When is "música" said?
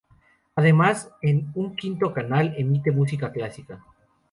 2.91-3.31